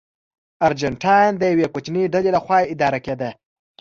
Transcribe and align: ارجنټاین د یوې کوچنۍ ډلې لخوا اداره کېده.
ارجنټاین 0.65 1.31
د 1.37 1.43
یوې 1.51 1.67
کوچنۍ 1.73 2.03
ډلې 2.13 2.29
لخوا 2.35 2.57
اداره 2.73 2.99
کېده. 3.05 3.29